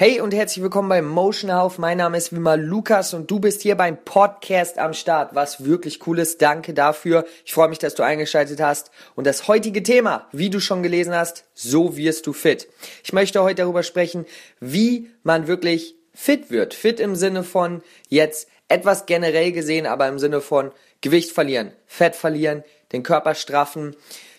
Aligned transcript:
Hey 0.00 0.20
und 0.20 0.32
herzlich 0.32 0.62
willkommen 0.62 0.88
beim 0.88 1.08
Motion 1.08 1.52
House. 1.52 1.76
Mein 1.76 1.98
Name 1.98 2.18
ist 2.18 2.30
wie 2.30 2.36
immer 2.36 2.56
Lukas 2.56 3.14
und 3.14 3.28
du 3.28 3.40
bist 3.40 3.62
hier 3.62 3.74
beim 3.74 3.96
Podcast 4.04 4.78
am 4.78 4.94
Start, 4.94 5.34
was 5.34 5.64
wirklich 5.64 6.06
cool 6.06 6.20
ist. 6.20 6.40
Danke 6.40 6.72
dafür. 6.72 7.26
Ich 7.44 7.52
freue 7.52 7.68
mich, 7.68 7.80
dass 7.80 7.96
du 7.96 8.04
eingeschaltet 8.04 8.60
hast. 8.60 8.92
Und 9.16 9.26
das 9.26 9.48
heutige 9.48 9.82
Thema, 9.82 10.28
wie 10.30 10.50
du 10.50 10.60
schon 10.60 10.84
gelesen 10.84 11.16
hast, 11.16 11.46
so 11.52 11.96
wirst 11.96 12.28
du 12.28 12.32
fit. 12.32 12.68
Ich 13.02 13.12
möchte 13.12 13.42
heute 13.42 13.62
darüber 13.62 13.82
sprechen, 13.82 14.24
wie 14.60 15.10
man 15.24 15.48
wirklich 15.48 15.96
fit 16.14 16.52
wird. 16.52 16.74
Fit 16.74 17.00
im 17.00 17.16
Sinne 17.16 17.42
von 17.42 17.82
jetzt 18.08 18.48
etwas 18.68 19.04
generell 19.04 19.50
gesehen, 19.50 19.84
aber 19.84 20.06
im 20.06 20.20
Sinne 20.20 20.40
von 20.40 20.70
Gewicht 21.00 21.32
verlieren, 21.32 21.72
Fett 21.88 22.14
verlieren, 22.14 22.62
den 22.92 23.02
Körper 23.02 23.34
straffen, 23.34 23.96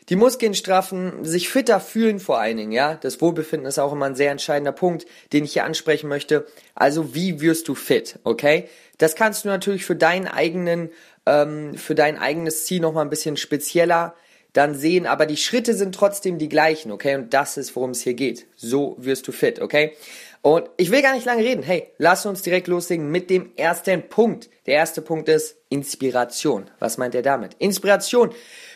die 0.09 0.15
Muskeln 0.15 0.55
straffen, 0.55 1.23
sich 1.23 1.49
fitter 1.49 1.79
fühlen 1.79 2.19
vor 2.19 2.39
allen 2.39 2.57
Dingen, 2.57 2.71
ja. 2.71 2.95
Das 2.95 3.21
Wohlbefinden 3.21 3.67
ist 3.67 3.79
auch 3.79 3.93
immer 3.93 4.07
ein 4.07 4.15
sehr 4.15 4.31
entscheidender 4.31 4.71
Punkt, 4.71 5.05
den 5.33 5.43
ich 5.43 5.53
hier 5.53 5.65
ansprechen 5.65 6.09
möchte. 6.09 6.47
Also 6.73 7.13
wie 7.13 7.41
wirst 7.41 7.67
du 7.67 7.75
fit, 7.75 8.17
okay? 8.23 8.67
Das 8.97 9.15
kannst 9.15 9.45
du 9.45 9.49
natürlich 9.49 9.85
für 9.85 9.95
deinen 9.95 10.27
eigenen, 10.27 10.89
ähm, 11.25 11.75
für 11.75 11.95
dein 11.95 12.17
eigenes 12.17 12.65
Ziel 12.65 12.81
nochmal 12.81 13.05
ein 13.05 13.11
bisschen 13.11 13.37
spezieller 13.37 14.15
dann 14.53 14.73
sehen, 14.73 15.05
aber 15.05 15.27
die 15.27 15.37
Schritte 15.37 15.75
sind 15.75 15.93
trotzdem 15.93 16.39
die 16.39 16.49
gleichen, 16.49 16.91
okay? 16.91 17.15
Und 17.15 17.33
das 17.35 17.57
ist, 17.57 17.75
worum 17.75 17.91
es 17.91 18.01
hier 18.01 18.15
geht. 18.15 18.47
So 18.55 18.95
wirst 18.97 19.27
du 19.27 19.31
fit, 19.31 19.61
okay? 19.61 19.93
Und 20.41 20.69
ich 20.77 20.89
will 20.89 21.01
gar 21.01 21.13
nicht 21.13 21.25
lange 21.25 21.43
reden. 21.43 21.63
Hey, 21.63 21.91
lass 21.97 22.25
uns 22.25 22.41
direkt 22.41 22.67
loslegen 22.67 23.11
mit 23.11 23.29
dem 23.29 23.51
ersten 23.57 24.07
Punkt. 24.07 24.49
Der 24.65 24.75
erste 24.75 25.01
Punkt 25.01 25.27
ist 25.27 25.57
Inspiration. 25.69 26.69
Was 26.79 26.97
meint 26.97 27.13
er 27.13 27.21
damit? 27.21 27.55
Inspiration. 27.59 28.31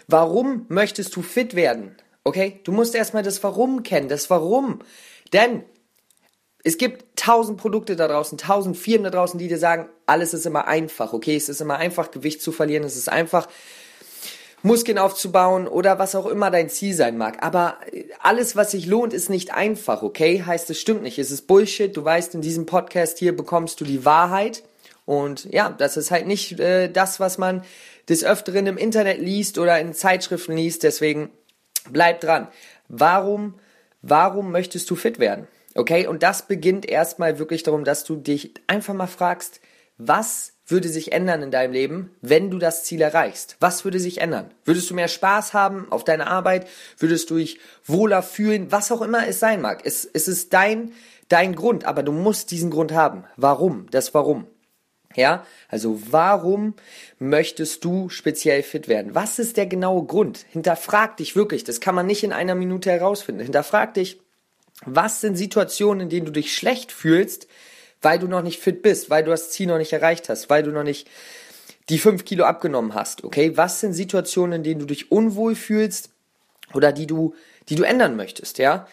Warum 0.08 0.66
möchtest 0.68 1.16
du 1.16 1.22
fit 1.22 1.56
werden? 1.56 1.96
Okay? 2.26 2.60
Du 2.66 2.74
musst 2.74 2.96
erstmal 2.96 3.24
das 3.24 3.42
Warum 3.44 3.84
kennen, 3.84 4.10
das 4.10 4.30
Warum. 4.30 4.80
Denn 5.32 5.64
es 6.66 6.78
gibt 6.78 7.18
tausend 7.18 7.58
Produkte 7.60 7.96
da 7.96 8.08
draußen, 8.08 8.38
tausend 8.38 8.78
Firmen 8.78 9.04
da 9.04 9.10
draußen, 9.10 9.40
die 9.40 9.48
dir 9.48 9.58
sagen, 9.58 9.90
alles 10.06 10.34
ist 10.34 10.46
immer 10.46 10.68
einfach, 10.68 11.14
okay? 11.14 11.36
Es 11.36 11.50
ist 11.50 11.62
immer 11.62 11.78
einfach, 11.78 12.12
Gewicht 12.12 12.42
zu 12.42 12.52
verlieren, 12.52 12.84
es 12.84 12.96
ist 12.96 13.10
einfach, 13.10 13.48
Muskeln 14.64 14.98
aufzubauen 14.98 15.68
oder 15.68 16.00
was 16.00 16.16
auch 16.16 16.26
immer 16.26 16.50
dein 16.50 16.70
Ziel 16.70 16.94
sein 16.94 17.18
mag. 17.18 17.44
Aber 17.44 17.78
alles, 18.22 18.56
was 18.56 18.72
sich 18.72 18.86
lohnt, 18.86 19.14
ist 19.14 19.30
nicht 19.30 19.54
einfach, 19.54 20.02
okay? 20.02 20.44
Heißt, 20.46 20.70
es 20.70 20.80
stimmt 20.80 21.04
nicht. 21.04 21.20
Es 21.20 21.32
ist 21.32 21.48
Bullshit. 21.48 21.96
Du 21.96 22.04
weißt, 22.04 22.34
in 22.34 22.42
diesem 22.42 22.66
Podcast 22.66 23.20
hier 23.20 23.36
bekommst 23.36 23.82
du 23.82 23.86
die 23.86 24.06
Wahrheit. 24.06 24.64
Und 25.06 25.52
ja, 25.52 25.70
das 25.70 25.98
ist 25.98 26.12
halt 26.12 26.28
nicht 26.28 26.60
äh, 26.62 26.88
das, 26.88 27.20
was 27.20 27.38
man 27.38 27.64
des 28.08 28.24
Öfteren 28.24 28.66
im 28.66 28.78
Internet 28.78 29.20
liest 29.20 29.58
oder 29.58 29.80
in 29.80 29.94
Zeitschriften 29.94 30.56
liest. 30.56 30.84
Deswegen 30.84 31.30
bleib 31.90 32.22
dran. 32.22 32.48
Warum, 32.88 33.56
warum 34.02 34.52
möchtest 34.52 34.90
du 34.90 34.96
fit 34.96 35.20
werden? 35.20 35.48
Okay, 35.76 36.08
und 36.08 36.24
das 36.24 36.48
beginnt 36.48 36.88
erstmal 36.88 37.38
wirklich 37.38 37.64
darum, 37.64 37.84
dass 37.84 38.06
du 38.06 38.16
dich 38.16 38.54
einfach 38.68 38.94
mal 38.94 39.08
fragst, 39.08 39.60
was 39.98 40.53
würde 40.66 40.88
sich 40.90 41.12
ändern 41.12 41.44
in 41.44 41.52
deinem 41.52 41.74
Leben, 41.74 42.16
wenn 42.22 42.50
du 42.50 42.58
das 42.58 42.84
Ziel 42.84 43.02
erreichst? 43.02 43.58
Was 43.60 43.84
würde 43.84 44.00
sich 44.00 44.22
ändern? 44.22 44.52
Würdest 44.66 44.90
du 44.90 44.94
mehr 44.94 45.08
Spaß 45.08 45.54
haben 45.54 45.92
auf 45.92 46.04
deiner 46.04 46.28
Arbeit? 46.28 46.68
Würdest 46.98 47.30
du 47.30 47.36
dich 47.36 47.60
wohler 47.86 48.24
fühlen? 48.24 48.72
Was 48.72 48.92
auch 48.92 49.02
immer 49.02 49.28
es 49.28 49.40
sein 49.40 49.62
mag. 49.62 49.86
Es, 49.86 50.06
es 50.06 50.28
ist 50.28 50.54
dein, 50.54 50.94
dein 51.28 51.56
Grund, 51.56 51.86
aber 51.86 52.04
du 52.04 52.12
musst 52.12 52.52
diesen 52.52 52.72
Grund 52.72 52.94
haben. 52.94 53.26
Warum? 53.36 53.88
Das 53.92 54.14
Warum. 54.14 54.48
Ja, 55.16 55.46
also 55.68 56.02
warum 56.10 56.74
möchtest 57.20 57.86
du 57.86 58.10
speziell 58.10 58.64
fit 58.64 58.88
werden? 58.88 59.14
Was 59.14 59.38
ist 59.38 59.58
der 59.58 59.68
genaue 59.68 60.06
Grund? 60.06 60.46
Hinterfrag 60.52 61.18
dich 61.18 61.36
wirklich. 61.36 61.64
Das 61.64 61.80
kann 61.80 61.94
man 61.94 62.08
nicht 62.08 62.24
in 62.24 62.34
einer 62.34 62.56
Minute 62.56 62.90
herausfinden. 62.90 63.42
Hinterfrag 63.42 63.94
dich, 63.94 64.20
was 64.86 65.22
sind 65.22 65.36
Situationen, 65.36 66.02
in 66.02 66.10
denen 66.10 66.26
du 66.26 66.32
dich 66.32 66.56
schlecht 66.56 66.92
fühlst, 66.92 67.48
weil 68.04 68.20
du 68.20 68.28
noch 68.28 68.44
nicht 68.44 68.60
fit 68.60 68.82
bist, 68.82 69.10
weil 69.10 69.24
du 69.24 69.32
das 69.32 69.50
Ziel 69.50 69.68
noch 69.68 69.78
nicht 69.78 69.94
erreicht 69.94 70.30
hast, 70.30 70.50
weil 70.50 70.64
du 70.64 70.72
noch 70.72 70.84
nicht 70.84 71.08
die 71.90 71.98
fünf 71.98 72.26
Kilo 72.26 72.46
abgenommen 72.46 72.94
hast. 72.94 73.24
Okay, 73.24 73.58
was 73.58 73.80
sind 73.80 73.94
Situationen, 73.94 74.58
in 74.58 74.64
denen 74.64 74.80
du 74.80 74.86
dich 74.86 75.12
unwohl 75.12 75.56
fühlst 75.56 76.10
oder 76.74 76.92
die 76.92 77.08
du, 77.08 77.34
die 77.70 77.76
du 77.76 77.84
ändern 77.84 78.16
möchtest? 78.16 78.58
Ja. 78.58 78.88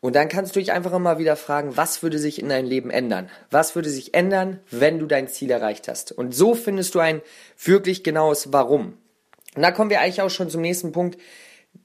Und 0.00 0.14
dann 0.14 0.28
kannst 0.28 0.54
du 0.54 0.60
dich 0.60 0.72
einfach 0.72 0.92
immer 0.92 1.18
wieder 1.18 1.36
fragen, 1.36 1.76
was 1.76 2.02
würde 2.02 2.18
sich 2.18 2.38
in 2.38 2.48
deinem 2.48 2.68
Leben 2.68 2.90
ändern? 2.90 3.30
Was 3.50 3.74
würde 3.74 3.88
sich 3.88 4.14
ändern, 4.14 4.60
wenn 4.70 4.98
du 4.98 5.06
dein 5.06 5.28
Ziel 5.28 5.50
erreicht 5.50 5.88
hast? 5.88 6.12
Und 6.12 6.34
so 6.34 6.54
findest 6.54 6.94
du 6.94 7.00
ein 7.00 7.22
wirklich 7.62 8.04
genaues 8.04 8.52
Warum. 8.52 8.98
Und 9.54 9.62
da 9.62 9.70
kommen 9.72 9.90
wir 9.90 10.00
eigentlich 10.00 10.20
auch 10.20 10.30
schon 10.30 10.50
zum 10.50 10.60
nächsten 10.60 10.92
Punkt, 10.92 11.18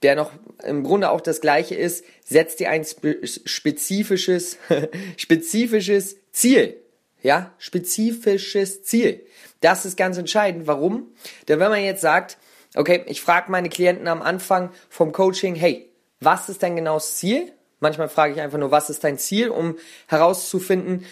der 0.04 0.16
noch 0.16 0.32
im 0.64 0.84
Grunde 0.84 1.10
auch 1.10 1.22
das 1.22 1.42
gleiche 1.42 1.76
ist. 1.76 2.04
Setz 2.24 2.58
dir 2.58 2.70
ein 2.70 2.86
spezifisches, 2.86 4.58
spezifisches 5.18 6.18
Ziel. 6.32 6.78
Ja, 7.22 7.54
spezifisches 7.58 8.84
Ziel. 8.84 9.26
Das 9.60 9.86
ist 9.86 9.96
ganz 9.96 10.18
entscheidend. 10.18 10.66
Warum? 10.68 11.14
Denn 11.48 11.60
wenn 11.60 11.70
man 11.70 11.84
jetzt 11.84 12.02
sagt, 12.02 12.38
okay, 12.76 13.04
ich 13.08 13.22
frage 13.22 13.52
meine 13.52 13.70
Klienten 13.70 14.08
am 14.08 14.22
Anfang 14.22 14.72
vom 14.90 15.12
Coaching, 15.12 15.56
hey, 15.56 15.90
was 16.20 16.50
ist 16.50 16.64
dein 16.64 16.76
genaues 16.76 17.18
Ziel? 17.18 17.52
Manchmal 17.80 18.10
frage 18.10 18.34
ich 18.34 18.42
einfach 18.42 18.60
nur, 18.60 18.72
was 18.72 18.90
ist 18.90 19.04
dein 19.04 19.18
Ziel, 19.18 19.50
um 19.50 19.78
herauszufinden, 20.08 21.06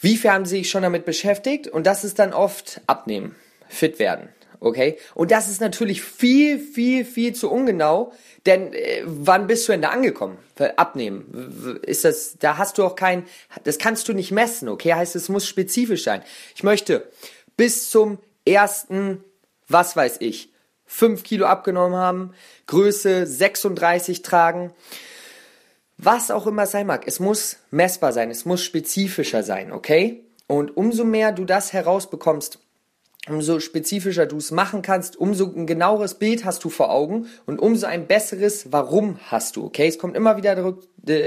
wie 0.00 0.16
viel 0.16 0.30
haben 0.30 0.46
sie 0.46 0.58
sich 0.58 0.70
schon 0.70 0.82
damit 0.82 1.04
beschäftigt? 1.04 1.66
Und 1.66 1.86
das 1.86 2.04
ist 2.04 2.18
dann 2.20 2.32
oft 2.32 2.80
abnehmen, 2.86 3.34
fit 3.68 3.98
werden. 3.98 4.28
Okay? 4.62 4.96
Und 5.14 5.30
das 5.30 5.48
ist 5.48 5.60
natürlich 5.60 6.02
viel, 6.02 6.58
viel, 6.58 7.04
viel 7.04 7.34
zu 7.34 7.50
ungenau, 7.50 8.12
denn 8.46 8.72
äh, 8.72 9.02
wann 9.04 9.46
bist 9.46 9.68
du 9.68 9.72
denn 9.72 9.82
da 9.82 9.88
angekommen? 9.90 10.38
Abnehmen. 10.76 11.80
Ist 11.82 12.04
das, 12.04 12.36
da 12.38 12.56
hast 12.56 12.78
du 12.78 12.84
auch 12.84 12.94
kein, 12.94 13.24
das 13.64 13.78
kannst 13.78 14.08
du 14.08 14.12
nicht 14.12 14.30
messen, 14.30 14.68
okay? 14.68 14.94
Heißt, 14.94 15.16
es 15.16 15.28
muss 15.28 15.46
spezifisch 15.46 16.04
sein. 16.04 16.22
Ich 16.54 16.62
möchte 16.62 17.10
bis 17.56 17.90
zum 17.90 18.18
ersten, 18.44 19.24
was 19.68 19.96
weiß 19.96 20.18
ich, 20.20 20.52
fünf 20.86 21.24
Kilo 21.24 21.46
abgenommen 21.46 21.96
haben, 21.96 22.32
Größe 22.66 23.26
36 23.26 24.22
tragen 24.22 24.72
was 26.04 26.32
auch 26.32 26.46
immer 26.48 26.66
sein 26.66 26.86
mag, 26.86 27.06
es 27.06 27.20
muss 27.20 27.58
messbar 27.70 28.12
sein, 28.12 28.30
es 28.30 28.44
muss 28.44 28.62
spezifischer 28.62 29.44
sein, 29.44 29.70
okay? 29.70 30.24
Und 30.48 30.76
umso 30.76 31.04
mehr 31.04 31.30
du 31.30 31.44
das 31.44 31.72
herausbekommst, 31.72 32.58
umso 33.28 33.60
spezifischer 33.60 34.26
du 34.26 34.38
es 34.38 34.50
machen 34.50 34.82
kannst, 34.82 35.16
umso 35.16 35.46
ein 35.54 35.66
genaueres 35.66 36.14
Bild 36.14 36.44
hast 36.44 36.64
du 36.64 36.70
vor 36.70 36.90
Augen 36.90 37.28
und 37.46 37.60
umso 37.60 37.86
ein 37.86 38.08
besseres 38.08 38.72
Warum 38.72 39.18
hast 39.26 39.54
du, 39.54 39.64
okay? 39.64 39.86
Es 39.86 39.98
kommt 39.98 40.16
immer 40.16 40.36
wieder 40.36 40.76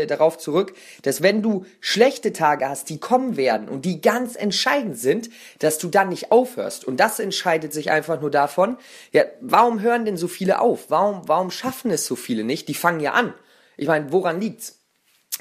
darauf 0.08 0.38
zurück, 0.38 0.74
dass 1.04 1.22
wenn 1.22 1.42
du 1.42 1.66
schlechte 1.80 2.34
Tage 2.34 2.68
hast, 2.68 2.90
die 2.90 3.00
kommen 3.00 3.38
werden 3.38 3.70
und 3.70 3.86
die 3.86 4.02
ganz 4.02 4.36
entscheidend 4.36 4.98
sind, 4.98 5.30
dass 5.60 5.78
du 5.78 5.88
dann 5.88 6.10
nicht 6.10 6.32
aufhörst. 6.34 6.86
Und 6.86 7.00
das 7.00 7.20
entscheidet 7.20 7.72
sich 7.72 7.92
einfach 7.92 8.20
nur 8.20 8.32
davon, 8.32 8.78
ja, 9.14 9.24
warum 9.40 9.80
hören 9.80 10.04
denn 10.04 10.18
so 10.18 10.28
viele 10.28 10.60
auf? 10.60 10.90
Warum, 10.90 11.28
warum 11.28 11.50
schaffen 11.50 11.92
es 11.92 12.06
so 12.06 12.18
viele 12.18 12.44
nicht? 12.44 12.68
Die 12.68 12.74
fangen 12.74 13.00
ja 13.00 13.14
an. 13.14 13.34
Ich 13.78 13.88
meine, 13.88 14.12
woran 14.12 14.42
liegt's? 14.42 14.85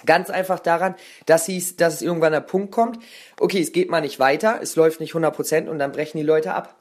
Ganz 0.07 0.29
einfach 0.29 0.59
daran, 0.59 0.95
dass, 1.27 1.49
es, 1.49 1.77
dass 1.77 1.95
es 1.95 2.03
irgendwann 2.03 2.33
der 2.33 2.41
Punkt 2.41 2.73
kommt, 2.73 2.99
okay, 3.41 3.61
es 3.61 3.73
geht 3.73 3.91
mal 3.91 4.01
nicht 4.01 4.19
weiter, 4.19 4.59
es 4.61 4.77
läuft 4.77 5.01
nicht 5.01 5.15
100% 5.15 5.69
und 5.69 5.79
dann 5.79 5.93
brechen 5.93 6.19
die 6.19 6.25
Leute 6.25 6.53
ab. 6.53 6.77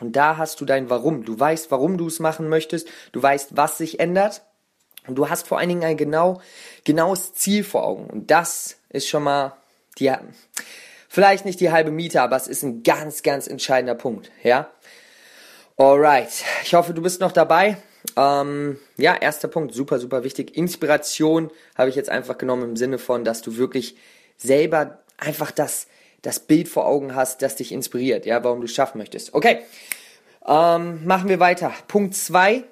Und 0.00 0.16
da 0.16 0.36
hast 0.36 0.60
du 0.60 0.64
dein 0.64 0.90
Warum. 0.90 1.24
Du 1.24 1.38
weißt, 1.38 1.70
warum 1.70 1.98
du 1.98 2.06
es 2.06 2.18
machen 2.18 2.48
möchtest, 2.48 2.88
du 3.12 3.22
weißt, 3.22 3.56
was 3.56 3.78
sich 3.78 4.00
ändert 4.00 4.42
und 5.06 5.16
du 5.16 5.28
hast 5.28 5.46
vor 5.46 5.58
allen 5.58 5.68
Dingen 5.68 5.84
ein 5.84 5.96
genau, 5.96 6.40
genaues 6.84 7.34
Ziel 7.34 7.64
vor 7.64 7.84
Augen. 7.84 8.06
Und 8.06 8.30
das 8.30 8.76
ist 8.88 9.08
schon 9.08 9.22
mal 9.22 9.56
die, 9.98 10.12
vielleicht 11.08 11.44
nicht 11.44 11.60
die 11.60 11.70
halbe 11.70 11.90
Miete, 11.90 12.22
aber 12.22 12.36
es 12.36 12.48
ist 12.48 12.62
ein 12.62 12.82
ganz, 12.82 13.22
ganz 13.22 13.46
entscheidender 13.46 13.94
Punkt, 13.94 14.30
ja? 14.42 14.70
Alright. 15.76 16.44
Ich 16.62 16.74
hoffe, 16.74 16.94
du 16.94 17.02
bist 17.02 17.20
noch 17.20 17.32
dabei. 17.32 17.76
Ähm, 18.16 18.78
ja, 18.96 19.14
erster 19.16 19.48
Punkt, 19.48 19.74
super, 19.74 19.98
super 19.98 20.24
wichtig. 20.24 20.56
Inspiration 20.56 21.50
habe 21.76 21.90
ich 21.90 21.96
jetzt 21.96 22.10
einfach 22.10 22.38
genommen 22.38 22.70
im 22.70 22.76
Sinne 22.76 22.98
von, 22.98 23.24
dass 23.24 23.42
du 23.42 23.56
wirklich 23.56 23.96
selber 24.36 25.02
einfach 25.16 25.50
das, 25.50 25.86
das 26.22 26.40
Bild 26.40 26.68
vor 26.68 26.86
Augen 26.86 27.14
hast, 27.14 27.42
das 27.42 27.56
dich 27.56 27.72
inspiriert, 27.72 28.26
ja, 28.26 28.42
warum 28.44 28.60
du 28.60 28.66
es 28.66 28.74
schaffen 28.74 28.98
möchtest. 28.98 29.34
Okay, 29.34 29.58
ähm, 30.46 31.04
machen 31.04 31.28
wir 31.28 31.40
weiter. 31.40 31.72
Punkt 31.88 32.14
zwei. 32.14 32.64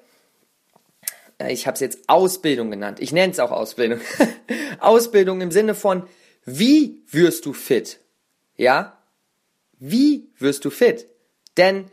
Ich 1.49 1.67
habe 1.67 1.73
es 1.73 1.81
jetzt 1.81 2.07
Ausbildung 2.07 2.71
genannt. 2.71 2.99
Ich 2.99 3.11
nenne 3.11 3.33
es 3.33 3.39
auch 3.39 3.51
Ausbildung. 3.51 3.99
Ausbildung 4.79 5.41
im 5.41 5.51
Sinne 5.51 5.75
von, 5.75 6.03
wie 6.45 7.01
wirst 7.09 7.45
du 7.45 7.53
fit? 7.53 7.99
Ja? 8.55 8.97
Wie 9.79 10.29
wirst 10.37 10.63
du 10.63 10.69
fit? 10.69 11.07
Denn 11.57 11.89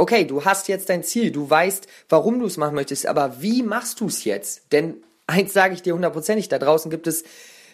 okay, 0.00 0.24
du 0.24 0.44
hast 0.44 0.68
jetzt 0.68 0.88
dein 0.88 1.02
Ziel, 1.02 1.30
du 1.30 1.48
weißt, 1.48 1.86
warum 2.08 2.40
du 2.40 2.46
es 2.46 2.56
machen 2.56 2.74
möchtest, 2.74 3.06
aber 3.06 3.42
wie 3.42 3.62
machst 3.62 4.00
du 4.00 4.06
es 4.06 4.24
jetzt? 4.24 4.72
Denn 4.72 4.96
eins 5.26 5.52
sage 5.52 5.74
ich 5.74 5.82
dir 5.82 5.94
hundertprozentig, 5.94 6.48
da 6.48 6.58
draußen 6.58 6.90
gibt 6.90 7.06
es 7.06 7.22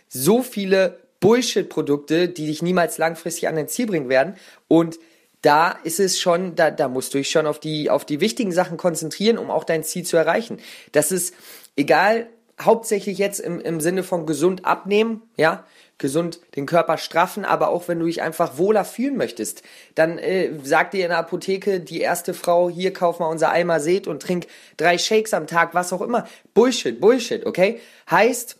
so 0.08 0.42
viele 0.42 0.98
Bullshit-Produkte, 1.20 2.28
die 2.28 2.46
dich 2.46 2.62
niemals 2.62 2.98
langfristig 2.98 3.48
an 3.48 3.54
dein 3.54 3.68
Ziel 3.68 3.86
bringen 3.86 4.08
werden 4.08 4.34
und 4.68 4.98
da 5.42 5.70
ist 5.70 6.00
es 6.00 6.18
schon, 6.18 6.56
da, 6.56 6.72
da 6.72 6.88
musst 6.88 7.14
du 7.14 7.18
dich 7.18 7.30
schon 7.30 7.46
auf 7.46 7.60
die, 7.60 7.90
auf 7.90 8.04
die 8.04 8.20
wichtigen 8.20 8.50
Sachen 8.50 8.76
konzentrieren, 8.76 9.38
um 9.38 9.50
auch 9.50 9.62
dein 9.62 9.84
Ziel 9.84 10.04
zu 10.04 10.16
erreichen. 10.16 10.58
Das 10.90 11.12
ist 11.12 11.32
egal, 11.76 12.26
hauptsächlich 12.60 13.18
jetzt 13.18 13.38
im, 13.38 13.60
im 13.60 13.80
Sinne 13.80 14.02
von 14.02 14.26
gesund 14.26 14.64
abnehmen, 14.64 15.22
ja, 15.36 15.64
gesund 15.98 16.40
den 16.56 16.66
Körper 16.66 16.98
straffen, 16.98 17.44
aber 17.44 17.68
auch 17.68 17.88
wenn 17.88 17.98
du 17.98 18.06
dich 18.06 18.22
einfach 18.22 18.58
wohler 18.58 18.84
fühlen 18.84 19.16
möchtest, 19.16 19.62
dann 19.94 20.18
äh, 20.18 20.50
sag 20.62 20.90
dir 20.90 21.04
in 21.04 21.10
der 21.10 21.18
Apotheke 21.18 21.80
die 21.80 22.00
erste 22.00 22.34
Frau, 22.34 22.68
hier 22.68 22.92
kauf 22.92 23.18
mal 23.18 23.28
unser 23.28 23.50
Eimer 23.50 23.80
Seht 23.80 24.06
und 24.06 24.22
trink 24.22 24.46
drei 24.76 24.98
Shakes 24.98 25.32
am 25.32 25.46
Tag, 25.46 25.74
was 25.74 25.92
auch 25.92 26.02
immer. 26.02 26.28
Bullshit, 26.52 27.00
Bullshit, 27.00 27.46
okay? 27.46 27.80
Heißt, 28.10 28.58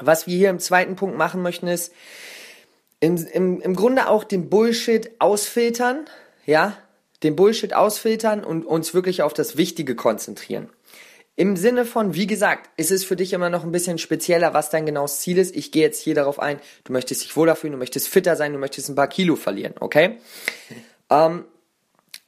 was 0.00 0.26
wir 0.26 0.36
hier 0.36 0.50
im 0.50 0.60
zweiten 0.60 0.96
Punkt 0.96 1.16
machen 1.16 1.42
möchten 1.42 1.68
ist, 1.68 1.92
im, 3.00 3.16
im, 3.26 3.60
im 3.60 3.76
Grunde 3.76 4.08
auch 4.08 4.24
den 4.24 4.48
Bullshit 4.48 5.10
ausfiltern, 5.20 6.06
ja, 6.46 6.76
den 7.22 7.36
Bullshit 7.36 7.74
ausfiltern 7.74 8.44
und 8.44 8.64
uns 8.64 8.94
wirklich 8.94 9.22
auf 9.22 9.34
das 9.34 9.56
Wichtige 9.56 9.96
konzentrieren. 9.96 10.70
Im 11.38 11.54
Sinne 11.54 11.84
von, 11.84 12.16
wie 12.16 12.26
gesagt, 12.26 12.68
ist 12.76 12.90
es 12.90 13.04
für 13.04 13.14
dich 13.14 13.32
immer 13.32 13.48
noch 13.48 13.62
ein 13.62 13.70
bisschen 13.70 13.98
spezieller, 13.98 14.54
was 14.54 14.70
dein 14.70 14.86
genaues 14.86 15.20
Ziel 15.20 15.38
ist. 15.38 15.54
Ich 15.54 15.70
gehe 15.70 15.82
jetzt 15.82 16.02
hier 16.02 16.16
darauf 16.16 16.40
ein, 16.40 16.58
du 16.82 16.92
möchtest 16.92 17.22
dich 17.22 17.36
wohler 17.36 17.54
fühlen, 17.54 17.74
du 17.74 17.78
möchtest 17.78 18.08
fitter 18.08 18.34
sein, 18.34 18.52
du 18.52 18.58
möchtest 18.58 18.88
ein 18.88 18.96
paar 18.96 19.06
Kilo 19.06 19.36
verlieren, 19.36 19.74
okay? 19.78 20.18
Ähm, 21.08 21.44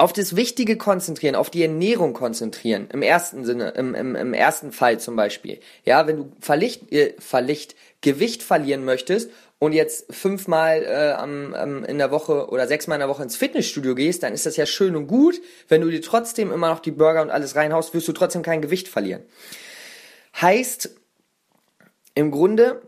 auf 0.00 0.14
das 0.14 0.34
Wichtige 0.34 0.78
konzentrieren, 0.78 1.34
auf 1.34 1.50
die 1.50 1.60
Ernährung 1.60 2.14
konzentrieren, 2.14 2.88
im 2.90 3.02
ersten 3.02 3.44
Sinne, 3.44 3.74
im, 3.76 3.94
im, 3.94 4.16
im 4.16 4.32
ersten 4.32 4.72
Fall 4.72 4.98
zum 4.98 5.14
Beispiel. 5.14 5.60
Ja, 5.84 6.06
wenn 6.06 6.16
du 6.16 6.32
Verlicht, 6.40 6.90
äh, 6.90 7.12
Verlicht, 7.18 7.76
Gewicht 8.00 8.42
verlieren 8.42 8.86
möchtest 8.86 9.30
und 9.58 9.74
jetzt 9.74 10.06
fünfmal 10.14 10.84
äh, 10.84 11.12
am, 11.12 11.52
am, 11.52 11.84
in 11.84 11.98
der 11.98 12.10
Woche 12.10 12.48
oder 12.48 12.66
sechsmal 12.66 12.96
in 12.96 13.00
der 13.00 13.10
Woche 13.10 13.22
ins 13.22 13.36
Fitnessstudio 13.36 13.94
gehst, 13.94 14.22
dann 14.22 14.32
ist 14.32 14.46
das 14.46 14.56
ja 14.56 14.64
schön 14.64 14.96
und 14.96 15.06
gut. 15.06 15.38
Wenn 15.68 15.82
du 15.82 15.90
dir 15.90 16.00
trotzdem 16.00 16.50
immer 16.50 16.70
noch 16.70 16.80
die 16.80 16.92
Burger 16.92 17.20
und 17.20 17.30
alles 17.30 17.54
reinhaust, 17.54 17.92
wirst 17.92 18.08
du 18.08 18.12
trotzdem 18.12 18.40
kein 18.40 18.62
Gewicht 18.62 18.88
verlieren. 18.88 19.22
Heißt, 20.40 20.88
im 22.14 22.30
Grunde, 22.30 22.80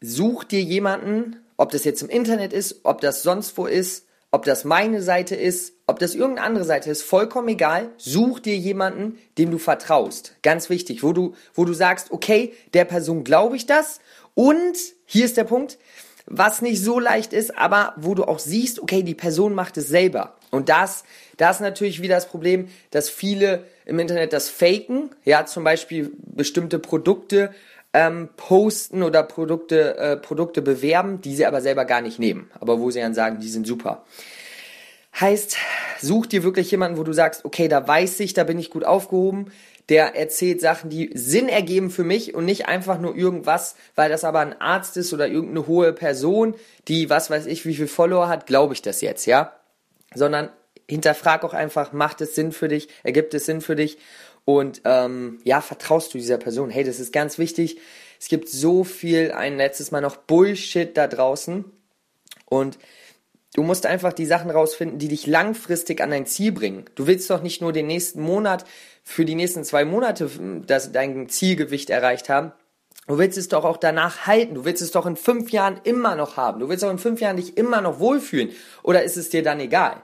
such 0.00 0.42
dir 0.42 0.62
jemanden, 0.62 1.36
ob 1.56 1.70
das 1.70 1.84
jetzt 1.84 2.02
im 2.02 2.08
Internet 2.08 2.52
ist, 2.52 2.80
ob 2.82 3.00
das 3.00 3.22
sonst 3.22 3.56
wo 3.56 3.66
ist, 3.66 4.06
ob 4.30 4.44
das 4.44 4.64
meine 4.64 5.02
Seite 5.02 5.34
ist, 5.34 5.74
ob 5.86 5.98
das 5.98 6.14
irgendeine 6.14 6.46
andere 6.46 6.64
Seite 6.64 6.90
ist, 6.90 7.02
vollkommen 7.02 7.48
egal. 7.48 7.90
Such 7.96 8.40
dir 8.40 8.56
jemanden, 8.56 9.18
dem 9.38 9.50
du 9.50 9.58
vertraust. 9.58 10.36
Ganz 10.42 10.70
wichtig, 10.70 11.02
wo 11.02 11.12
du, 11.12 11.34
wo 11.54 11.64
du 11.64 11.72
sagst, 11.72 12.12
okay, 12.12 12.52
der 12.74 12.84
Person 12.84 13.24
glaube 13.24 13.56
ich 13.56 13.66
das 13.66 14.00
und 14.34 14.76
hier 15.04 15.24
ist 15.24 15.36
der 15.36 15.44
Punkt, 15.44 15.78
was 16.26 16.62
nicht 16.62 16.80
so 16.82 17.00
leicht 17.00 17.32
ist, 17.32 17.58
aber 17.58 17.94
wo 17.96 18.14
du 18.14 18.24
auch 18.24 18.38
siehst, 18.38 18.80
okay, 18.80 19.02
die 19.02 19.16
Person 19.16 19.52
macht 19.52 19.76
es 19.76 19.88
selber. 19.88 20.36
Und 20.50 20.68
das, 20.68 21.04
das 21.36 21.56
ist 21.56 21.62
natürlich 21.62 22.02
wieder 22.02 22.14
das 22.14 22.28
Problem, 22.28 22.68
dass 22.90 23.08
viele 23.08 23.64
im 23.84 23.98
Internet 23.98 24.32
das 24.32 24.48
faken, 24.48 25.10
ja, 25.24 25.46
zum 25.46 25.64
Beispiel 25.64 26.12
bestimmte 26.18 26.78
Produkte 26.78 27.52
ähm, 27.92 28.28
posten 28.36 29.02
oder 29.02 29.22
Produkte, 29.22 29.96
äh, 29.96 30.16
Produkte 30.16 30.62
bewerben, 30.62 31.20
die 31.20 31.34
sie 31.34 31.46
aber 31.46 31.60
selber 31.60 31.84
gar 31.84 32.00
nicht 32.00 32.18
nehmen, 32.18 32.50
aber 32.60 32.80
wo 32.80 32.90
sie 32.90 33.00
dann 33.00 33.14
sagen, 33.14 33.40
die 33.40 33.48
sind 33.48 33.66
super. 33.66 34.04
Heißt, 35.18 35.56
such 36.00 36.26
dir 36.26 36.44
wirklich 36.44 36.70
jemanden, 36.70 36.96
wo 36.96 37.02
du 37.02 37.12
sagst, 37.12 37.44
okay, 37.44 37.66
da 37.66 37.86
weiß 37.86 38.20
ich, 38.20 38.32
da 38.32 38.44
bin 38.44 38.58
ich 38.58 38.70
gut 38.70 38.84
aufgehoben, 38.84 39.50
der 39.88 40.14
erzählt 40.14 40.60
Sachen, 40.60 40.88
die 40.88 41.10
Sinn 41.14 41.48
ergeben 41.48 41.90
für 41.90 42.04
mich 42.04 42.32
und 42.32 42.44
nicht 42.44 42.68
einfach 42.68 43.00
nur 43.00 43.16
irgendwas, 43.16 43.74
weil 43.96 44.08
das 44.08 44.22
aber 44.22 44.38
ein 44.38 44.60
Arzt 44.60 44.96
ist 44.96 45.12
oder 45.12 45.26
irgendeine 45.26 45.66
hohe 45.66 45.92
Person, 45.92 46.54
die 46.86 47.10
was 47.10 47.28
weiß 47.28 47.46
ich, 47.46 47.66
wie 47.66 47.74
viel 47.74 47.88
Follower 47.88 48.28
hat, 48.28 48.46
glaube 48.46 48.72
ich 48.72 48.82
das 48.82 49.00
jetzt, 49.00 49.26
ja? 49.26 49.52
Sondern 50.14 50.50
hinterfrag 50.88 51.44
auch 51.44 51.54
einfach, 51.54 51.92
macht 51.92 52.20
es 52.20 52.36
Sinn 52.36 52.52
für 52.52 52.68
dich, 52.68 52.88
ergibt 53.02 53.34
es 53.34 53.46
Sinn 53.46 53.60
für 53.60 53.74
dich 53.74 53.98
und 54.44 54.82
ähm, 54.84 55.40
ja, 55.44 55.60
vertraust 55.60 56.14
du 56.14 56.18
dieser 56.18 56.38
Person? 56.38 56.70
Hey, 56.70 56.84
das 56.84 57.00
ist 57.00 57.12
ganz 57.12 57.38
wichtig. 57.38 57.78
Es 58.18 58.28
gibt 58.28 58.48
so 58.48 58.84
viel, 58.84 59.32
ein 59.32 59.56
letztes 59.56 59.90
Mal 59.90 60.00
noch 60.00 60.16
Bullshit 60.16 60.96
da 60.96 61.06
draußen 61.06 61.64
und 62.46 62.78
Du 63.52 63.64
musst 63.64 63.84
einfach 63.84 64.12
die 64.12 64.26
Sachen 64.26 64.50
rausfinden, 64.50 65.00
die 65.00 65.08
dich 65.08 65.26
langfristig 65.26 66.00
an 66.00 66.10
dein 66.10 66.24
Ziel 66.24 66.52
bringen. 66.52 66.84
Du 66.94 67.08
willst 67.08 67.28
doch 67.30 67.42
nicht 67.42 67.60
nur 67.60 67.72
den 67.72 67.88
nächsten 67.88 68.22
Monat 68.22 68.64
für 69.02 69.24
die 69.24 69.34
nächsten 69.34 69.64
zwei 69.64 69.84
Monate 69.84 70.30
das, 70.66 70.92
dein 70.92 71.28
Zielgewicht 71.28 71.90
erreicht 71.90 72.28
haben. 72.28 72.52
Du 73.08 73.18
willst 73.18 73.36
es 73.36 73.48
doch 73.48 73.64
auch 73.64 73.76
danach 73.76 74.28
halten. 74.28 74.54
Du 74.54 74.64
willst 74.64 74.82
es 74.82 74.92
doch 74.92 75.04
in 75.04 75.16
fünf 75.16 75.50
Jahren 75.50 75.80
immer 75.82 76.14
noch 76.14 76.36
haben. 76.36 76.60
Du 76.60 76.68
willst 76.68 76.84
auch 76.84 76.92
in 76.92 76.98
fünf 76.98 77.20
Jahren 77.20 77.38
dich 77.38 77.56
immer 77.56 77.80
noch 77.80 77.98
wohlfühlen. 77.98 78.50
Oder 78.84 79.02
ist 79.02 79.16
es 79.16 79.30
dir 79.30 79.42
dann 79.42 79.58
egal? 79.58 80.00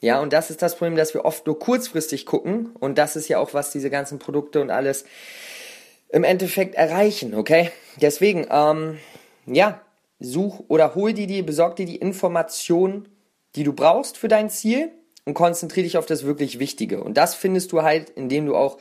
Ja, 0.00 0.20
und 0.20 0.32
das 0.32 0.50
ist 0.50 0.62
das 0.62 0.76
Problem, 0.76 0.96
dass 0.96 1.14
wir 1.14 1.24
oft 1.24 1.46
nur 1.46 1.58
kurzfristig 1.58 2.24
gucken. 2.24 2.70
Und 2.78 2.98
das 2.98 3.16
ist 3.16 3.28
ja 3.28 3.38
auch, 3.38 3.52
was 3.54 3.70
diese 3.70 3.90
ganzen 3.90 4.18
Produkte 4.18 4.60
und 4.60 4.70
alles 4.70 5.04
im 6.08 6.24
Endeffekt 6.24 6.74
erreichen, 6.74 7.34
okay? 7.34 7.70
Deswegen, 7.96 8.46
ähm, 8.50 8.98
ja, 9.46 9.80
such 10.20 10.64
oder 10.68 10.94
hol 10.94 11.12
dir 11.12 11.26
die, 11.26 11.42
besorg 11.42 11.76
dir 11.76 11.86
die 11.86 11.96
Informationen, 11.96 13.08
die 13.56 13.64
du 13.64 13.72
brauchst 13.72 14.16
für 14.16 14.28
dein 14.28 14.50
Ziel 14.50 14.90
und 15.24 15.34
konzentriere 15.34 15.84
dich 15.84 15.98
auf 15.98 16.06
das 16.06 16.24
wirklich 16.24 16.58
Wichtige. 16.58 17.02
Und 17.02 17.16
das 17.16 17.34
findest 17.34 17.72
du 17.72 17.82
halt, 17.82 18.10
indem 18.10 18.46
du 18.46 18.56
auch, 18.56 18.78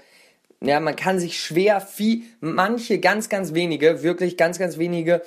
ja, 0.61 0.79
man 0.79 0.95
kann 0.95 1.19
sich 1.19 1.39
schwer, 1.39 1.81
viel, 1.81 2.23
manche, 2.39 2.99
ganz, 2.99 3.27
ganz 3.27 3.53
wenige, 3.53 4.03
wirklich 4.03 4.37
ganz, 4.37 4.57
ganz 4.57 4.77
wenige, 4.77 5.21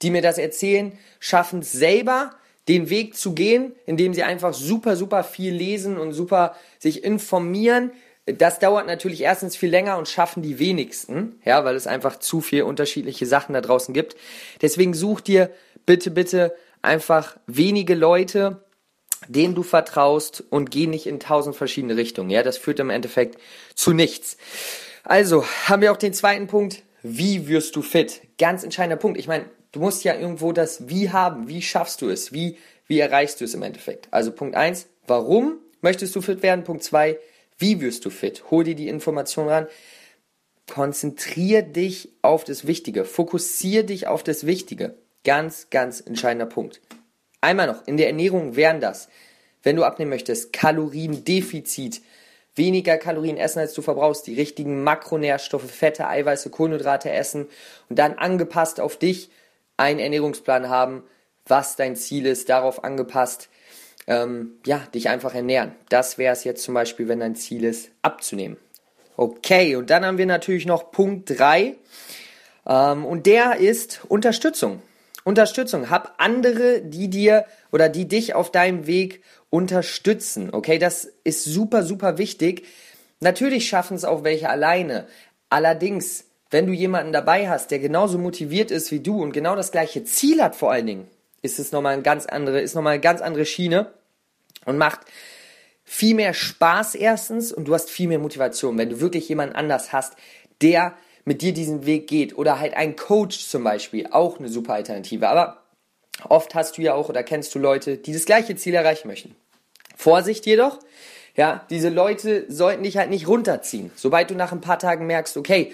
die 0.00 0.10
mir 0.10 0.22
das 0.22 0.38
erzählen, 0.38 0.98
schaffen 1.20 1.60
es 1.60 1.72
selber, 1.72 2.30
den 2.68 2.90
Weg 2.90 3.16
zu 3.16 3.34
gehen, 3.34 3.72
indem 3.86 4.14
sie 4.14 4.22
einfach 4.22 4.54
super, 4.54 4.96
super 4.96 5.24
viel 5.24 5.52
lesen 5.52 5.98
und 5.98 6.12
super 6.12 6.54
sich 6.78 7.04
informieren. 7.04 7.92
Das 8.26 8.60
dauert 8.60 8.86
natürlich 8.86 9.22
erstens 9.22 9.56
viel 9.56 9.70
länger 9.70 9.98
und 9.98 10.08
schaffen 10.08 10.42
die 10.42 10.60
wenigsten, 10.60 11.40
ja, 11.44 11.64
weil 11.64 11.74
es 11.74 11.88
einfach 11.88 12.18
zu 12.18 12.40
viel 12.40 12.62
unterschiedliche 12.62 13.26
Sachen 13.26 13.52
da 13.52 13.60
draußen 13.60 13.92
gibt. 13.92 14.16
Deswegen 14.60 14.94
such 14.94 15.22
dir 15.22 15.50
bitte, 15.86 16.12
bitte 16.12 16.54
einfach 16.82 17.36
wenige 17.46 17.94
Leute, 17.94 18.64
denen 19.28 19.54
du 19.54 19.62
vertraust 19.62 20.44
und 20.50 20.70
geh 20.70 20.86
nicht 20.86 21.06
in 21.06 21.20
tausend 21.20 21.56
verschiedene 21.56 21.96
Richtungen. 21.96 22.30
Ja, 22.30 22.42
das 22.42 22.58
führt 22.58 22.80
im 22.80 22.90
Endeffekt 22.90 23.38
zu 23.74 23.92
nichts. 23.92 24.36
Also 25.04 25.44
haben 25.66 25.82
wir 25.82 25.92
auch 25.92 25.96
den 25.96 26.14
zweiten 26.14 26.46
Punkt. 26.46 26.82
Wie 27.02 27.48
wirst 27.48 27.74
du 27.74 27.82
fit? 27.82 28.22
Ganz 28.38 28.62
entscheidender 28.62 28.96
Punkt. 28.96 29.18
Ich 29.18 29.26
meine, 29.26 29.46
du 29.72 29.80
musst 29.80 30.04
ja 30.04 30.14
irgendwo 30.14 30.52
das 30.52 30.88
Wie 30.88 31.10
haben. 31.10 31.48
Wie 31.48 31.62
schaffst 31.62 32.00
du 32.02 32.08
es? 32.08 32.32
Wie, 32.32 32.56
wie 32.86 33.00
erreichst 33.00 33.40
du 33.40 33.44
es 33.44 33.54
im 33.54 33.62
Endeffekt? 33.62 34.08
Also 34.10 34.32
Punkt 34.32 34.54
eins: 34.54 34.86
warum 35.06 35.58
möchtest 35.80 36.14
du 36.14 36.20
fit 36.20 36.42
werden? 36.42 36.64
Punkt 36.64 36.84
zwei: 36.84 37.18
wie 37.58 37.80
wirst 37.80 38.04
du 38.04 38.10
fit? 38.10 38.44
Hol 38.50 38.64
dir 38.64 38.74
die 38.74 38.88
Information 38.88 39.48
ran. 39.48 39.66
Konzentrier 40.70 41.62
dich 41.62 42.10
auf 42.22 42.44
das 42.44 42.66
Wichtige. 42.66 43.04
Fokussier 43.04 43.84
dich 43.84 44.06
auf 44.06 44.22
das 44.22 44.46
Wichtige. 44.46 44.94
Ganz, 45.24 45.68
ganz 45.70 46.00
entscheidender 46.00 46.46
Punkt. 46.46 46.80
Einmal 47.40 47.66
noch, 47.66 47.86
in 47.86 47.96
der 47.96 48.06
Ernährung 48.06 48.56
wären 48.56 48.80
das, 48.80 49.08
wenn 49.62 49.76
du 49.76 49.84
abnehmen 49.84 50.10
möchtest, 50.10 50.52
Kaloriendefizit, 50.52 52.00
weniger 52.54 52.98
Kalorien 52.98 53.36
essen, 53.36 53.58
als 53.58 53.74
du 53.74 53.82
verbrauchst, 53.82 54.26
die 54.26 54.34
richtigen 54.34 54.82
Makronährstoffe, 54.82 55.70
Fette, 55.70 56.06
Eiweiße, 56.06 56.50
Kohlenhydrate 56.50 57.10
essen 57.10 57.48
und 57.88 57.98
dann 57.98 58.14
angepasst 58.14 58.80
auf 58.80 58.96
dich 58.96 59.30
einen 59.76 60.00
Ernährungsplan 60.00 60.68
haben, 60.68 61.04
was 61.46 61.76
dein 61.76 61.96
Ziel 61.96 62.26
ist, 62.26 62.48
darauf 62.48 62.84
angepasst, 62.84 63.48
ähm, 64.06 64.58
ja, 64.66 64.78
dich 64.94 65.08
einfach 65.08 65.34
ernähren. 65.34 65.74
Das 65.88 66.18
wäre 66.18 66.32
es 66.32 66.44
jetzt 66.44 66.62
zum 66.62 66.74
Beispiel, 66.74 67.08
wenn 67.08 67.20
dein 67.20 67.36
Ziel 67.36 67.64
ist, 67.64 67.90
abzunehmen. 68.02 68.56
Okay, 69.16 69.76
und 69.76 69.90
dann 69.90 70.04
haben 70.04 70.18
wir 70.18 70.26
natürlich 70.26 70.66
noch 70.66 70.90
Punkt 70.90 71.38
3 71.38 71.76
ähm, 72.66 73.04
und 73.04 73.26
der 73.26 73.56
ist 73.56 74.00
Unterstützung. 74.08 74.82
Unterstützung. 75.24 75.90
Hab 75.90 76.14
andere, 76.18 76.80
die 76.80 77.08
dir 77.08 77.44
oder 77.70 77.88
die 77.88 78.08
dich 78.08 78.34
auf 78.34 78.50
deinem 78.50 78.86
Weg 78.86 79.22
unterstützen. 79.50 80.50
Okay, 80.52 80.78
das 80.78 81.12
ist 81.24 81.44
super, 81.44 81.82
super 81.84 82.18
wichtig. 82.18 82.66
Natürlich 83.20 83.68
schaffen 83.68 83.96
es 83.96 84.04
auch 84.04 84.24
welche 84.24 84.48
alleine. 84.48 85.06
Allerdings, 85.48 86.24
wenn 86.52 86.66
du 86.66 86.72
jemanden 86.72 87.12
dabei 87.12 87.48
hast, 87.48 87.70
der 87.70 87.78
genauso 87.78 88.18
motiviert 88.18 88.70
ist 88.70 88.92
wie 88.92 89.00
du 89.00 89.22
und 89.22 89.32
genau 89.32 89.56
das 89.56 89.72
gleiche 89.72 90.04
Ziel 90.04 90.42
hat 90.42 90.54
vor 90.54 90.70
allen 90.70 90.86
Dingen, 90.86 91.08
ist 91.40 91.58
es 91.58 91.72
nochmal 91.72 91.94
eine 91.94 92.02
ganz 92.02 92.26
andere, 92.26 92.60
ist 92.60 92.74
nochmal 92.74 92.94
eine 92.94 93.00
ganz 93.00 93.20
andere 93.20 93.46
Schiene 93.46 93.92
und 94.64 94.78
macht 94.78 95.00
viel 95.84 96.14
mehr 96.14 96.34
Spaß 96.34 96.94
erstens 96.94 97.52
und 97.52 97.66
du 97.66 97.74
hast 97.74 97.90
viel 97.90 98.06
mehr 98.06 98.18
Motivation, 98.18 98.78
wenn 98.78 98.90
du 98.90 99.00
wirklich 99.00 99.28
jemanden 99.28 99.56
anders 99.56 99.92
hast, 99.92 100.14
der 100.60 100.94
mit 101.24 101.42
dir 101.42 101.52
diesen 101.52 101.86
Weg 101.86 102.06
geht. 102.06 102.36
Oder 102.36 102.58
halt 102.58 102.74
ein 102.74 102.96
Coach 102.96 103.46
zum 103.46 103.64
Beispiel, 103.64 104.06
auch 104.10 104.38
eine 104.38 104.48
super 104.48 104.74
Alternative. 104.74 105.28
Aber 105.28 105.62
oft 106.28 106.54
hast 106.54 106.78
du 106.78 106.82
ja 106.82 106.94
auch 106.94 107.08
oder 107.08 107.22
kennst 107.22 107.54
du 107.54 107.58
Leute, 107.58 107.96
die 107.96 108.12
das 108.12 108.24
gleiche 108.24 108.56
Ziel 108.56 108.74
erreichen 108.74 109.08
möchten. 109.08 109.34
Vorsicht 109.96 110.46
jedoch, 110.46 110.78
ja, 111.34 111.64
diese 111.70 111.88
Leute 111.88 112.44
sollten 112.48 112.82
dich 112.82 112.96
halt 112.96 113.10
nicht 113.10 113.26
runterziehen. 113.26 113.90
Sobald 113.96 114.30
du 114.30 114.34
nach 114.34 114.52
ein 114.52 114.60
paar 114.60 114.78
Tagen 114.78 115.06
merkst, 115.06 115.36
okay, 115.36 115.72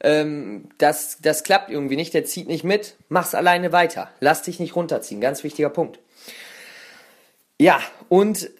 ähm, 0.00 0.68
das, 0.78 1.18
das 1.20 1.44
klappt 1.44 1.70
irgendwie 1.70 1.96
nicht, 1.96 2.14
der 2.14 2.24
zieht 2.24 2.48
nicht 2.48 2.64
mit, 2.64 2.96
mach's 3.08 3.34
alleine 3.34 3.72
weiter. 3.72 4.10
Lass 4.20 4.42
dich 4.42 4.60
nicht 4.60 4.76
runterziehen, 4.76 5.20
ganz 5.20 5.44
wichtiger 5.44 5.70
Punkt. 5.70 5.98
Ja, 7.58 7.80
und 8.08 8.50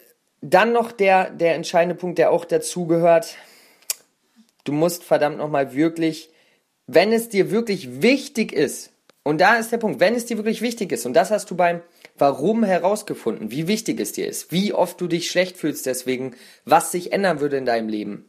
dann 0.41 0.71
noch 0.71 0.91
der, 0.91 1.29
der 1.29 1.55
entscheidende 1.55 1.95
Punkt, 1.95 2.17
der 2.17 2.31
auch 2.31 2.45
dazu 2.45 2.87
gehört, 2.87 3.35
du 4.63 4.71
musst 4.71 5.03
verdammt 5.03 5.37
nochmal 5.37 5.73
wirklich 5.73 6.29
wenn 6.87 7.11
es 7.11 7.29
dir 7.29 7.51
wirklich 7.51 8.01
wichtig 8.01 8.53
ist, 8.53 8.91
und 9.23 9.41
da 9.41 9.57
ist 9.57 9.73
der 9.73 9.77
Punkt, 9.77 9.99
wenn 9.99 10.15
es 10.15 10.25
dir 10.25 10.37
wirklich 10.37 10.61
wichtig 10.61 10.93
ist, 10.93 11.05
und 11.05 11.13
das 11.13 11.31
hast 11.31 11.51
du 11.51 11.55
beim 11.55 11.81
Warum 12.19 12.63
herausgefunden, 12.63 13.51
wie 13.51 13.67
wichtig 13.67 13.99
es 13.99 14.13
dir 14.13 14.27
ist, 14.27 14.51
wie 14.51 14.73
oft 14.73 14.99
du 14.99 15.07
dich 15.07 15.29
schlecht 15.29 15.57
fühlst 15.57 15.85
deswegen, 15.85 16.35
was 16.65 16.91
sich 16.91 17.11
ändern 17.11 17.41
würde 17.41 17.57
in 17.57 17.65
deinem 17.65 17.89
Leben, 17.89 18.25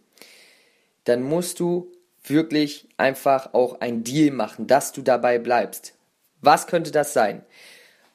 dann 1.05 1.23
musst 1.23 1.61
du 1.61 1.91
wirklich 2.25 2.89
einfach 2.97 3.55
auch 3.55 3.81
ein 3.81 4.05
Deal 4.05 4.31
machen, 4.33 4.67
dass 4.67 4.93
du 4.93 5.03
dabei 5.03 5.39
bleibst. 5.39 5.95
Was 6.41 6.67
könnte 6.67 6.91
das 6.91 7.13
sein? 7.13 7.43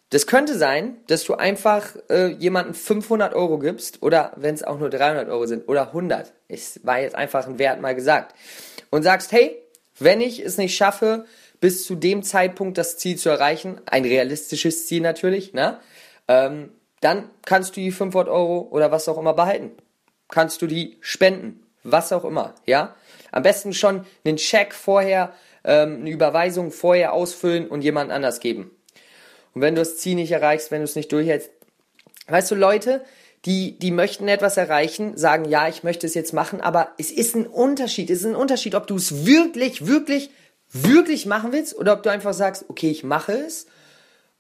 Das 0.10 0.28
könnte 0.28 0.56
sein, 0.56 0.98
dass 1.08 1.24
du 1.24 1.34
einfach 1.34 1.96
äh, 2.10 2.28
jemanden 2.28 2.76
500 2.76 3.34
Euro 3.34 3.58
gibst 3.58 4.04
oder 4.04 4.32
wenn 4.36 4.54
es 4.54 4.64
auch 4.64 4.78
nur 4.78 4.92
300 4.92 5.28
Euro 5.28 5.48
sind 5.48 5.68
oder 5.68 5.88
100. 5.88 6.32
Es 6.48 6.86
war 6.86 7.00
jetzt 7.00 7.16
einfach 7.16 7.48
ein 7.48 7.58
Wert 7.58 7.82
mal 7.82 7.96
gesagt. 7.96 8.36
Und 8.92 9.02
sagst, 9.02 9.32
hey, 9.32 9.58
wenn 9.98 10.22
ich 10.22 10.40
es 10.40 10.60
nicht 10.60 10.76
schaffe, 10.76 11.26
bis 11.60 11.86
zu 11.86 11.96
dem 11.96 12.22
Zeitpunkt 12.22 12.78
das 12.78 12.98
Ziel 12.98 13.18
zu 13.18 13.30
erreichen, 13.30 13.82
ein 13.86 14.06
realistisches 14.06 14.86
Ziel 14.86 15.02
natürlich, 15.02 15.54
ne? 15.54 15.80
Ähm, 16.28 16.72
dann 17.02 17.30
kannst 17.46 17.76
du 17.76 17.82
die 17.82 17.92
500 17.92 18.30
Euro 18.30 18.68
oder 18.70 18.92
was 18.92 19.10
auch 19.10 19.18
immer 19.18 19.34
behalten. 19.34 19.72
Kannst 20.30 20.62
du 20.62 20.68
die 20.68 20.98
spenden, 21.02 21.64
was 21.84 22.14
auch 22.14 22.24
immer, 22.24 22.54
ja? 22.66 22.96
Am 23.34 23.42
besten 23.42 23.74
schon 23.74 24.06
einen 24.24 24.38
Check 24.38 24.74
vorher, 24.76 25.34
ähm, 25.64 26.02
eine 26.02 26.10
Überweisung 26.12 26.72
vorher 26.72 27.14
ausfüllen 27.14 27.68
und 27.68 27.82
jemand 27.84 28.12
anders 28.12 28.40
geben. 28.40 28.70
Und 29.54 29.62
wenn 29.62 29.74
du 29.74 29.82
das 29.82 29.98
Ziel 29.98 30.16
nicht 30.16 30.32
erreichst, 30.32 30.70
wenn 30.70 30.82
du 30.82 30.86
es 30.86 30.96
nicht 30.96 31.12
durchhältst, 31.12 31.50
weißt 32.28 32.52
du, 32.52 32.56
Leute, 32.56 33.04
die, 33.46 33.78
die 33.80 33.90
möchten 33.90 34.28
etwas 34.28 34.56
erreichen, 34.56 35.18
sagen, 35.18 35.46
ja, 35.46 35.68
ich 35.68 35.84
möchte 35.84 36.06
es 36.06 36.14
jetzt 36.14 36.32
machen, 36.32 36.62
aber 36.62 36.92
es 37.00 37.12
ist 37.12 37.36
ein 37.36 37.48
Unterschied. 37.48 38.12
Es 38.12 38.20
ist 38.20 38.28
ein 38.28 38.36
Unterschied, 38.36 38.76
ob 38.76 38.86
du 38.86 38.96
es 38.96 39.26
wirklich, 39.26 39.88
wirklich, 39.88 40.30
wirklich 40.72 41.26
machen 41.26 41.52
willst 41.52 41.76
oder 41.76 41.94
ob 41.94 42.04
du 42.04 42.12
einfach 42.12 42.34
sagst, 42.34 42.66
okay, 42.70 42.92
ich 42.92 43.04
mache 43.04 43.34
es 43.34 43.66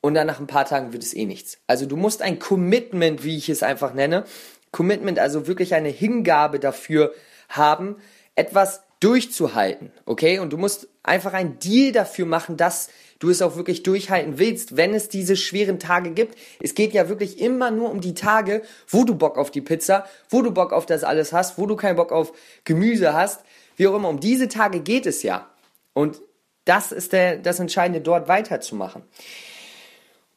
und 0.02 0.14
dann 0.14 0.28
nach 0.28 0.40
ein 0.40 0.48
paar 0.48 0.66
Tagen 0.66 0.94
wird 0.94 1.02
es 1.02 1.16
eh 1.16 1.26
nichts. 1.26 1.58
Also 1.66 1.88
du 1.88 1.98
musst 1.98 2.22
ein 2.22 2.38
Commitment, 2.38 3.24
wie 3.24 3.38
ich 3.38 3.50
es 3.50 3.64
einfach 3.64 3.96
nenne, 3.96 4.24
Commitment, 4.72 5.18
also 5.18 5.48
wirklich 5.48 5.74
eine 5.74 5.90
Hingabe 5.90 6.60
dafür 6.60 7.14
haben, 7.50 7.98
etwas 8.36 8.82
durchzuhalten, 9.00 9.92
okay? 10.06 10.40
Und 10.40 10.54
du 10.54 10.58
musst 10.58 10.88
einfach 11.04 11.34
ein 11.34 11.60
Deal 11.60 11.92
dafür 11.92 12.26
machen, 12.26 12.56
dass 12.56 12.90
du 13.20 13.30
es 13.30 13.42
auch 13.42 13.58
wirklich 13.58 13.84
durchhalten 13.84 14.40
willst, 14.40 14.78
wenn 14.78 14.94
es 14.94 15.10
diese 15.10 15.36
schweren 15.36 15.78
Tage 15.80 16.12
gibt. 16.12 16.38
Es 16.62 16.74
geht 16.74 16.94
ja 16.94 17.10
wirklich 17.10 17.40
immer 17.40 17.70
nur 17.70 17.92
um 17.92 18.00
die 18.00 18.14
Tage, 18.14 18.62
wo 18.88 19.04
du 19.04 19.16
Bock 19.16 19.38
auf 19.38 19.52
die 19.52 19.62
Pizza, 19.62 20.06
wo 20.30 20.42
du 20.42 20.52
Bock 20.52 20.72
auf 20.72 20.86
das 20.86 21.04
alles 21.04 21.34
hast, 21.34 21.58
wo 21.58 21.66
du 21.66 21.76
keinen 21.76 21.98
Bock 21.98 22.12
auf 22.12 22.34
Gemüse 22.64 23.14
hast, 23.14 23.42
wie 23.76 23.88
auch 23.88 23.96
immer. 23.96 24.10
Um 24.10 24.20
diese 24.20 24.48
Tage 24.48 24.80
geht 24.80 25.06
es 25.06 25.22
ja. 25.24 25.50
Und 25.94 26.22
das 26.66 26.92
ist 26.92 27.12
der, 27.12 27.38
das 27.38 27.60
Entscheidende, 27.60 28.02
dort 28.02 28.28
weiterzumachen. 28.28 29.04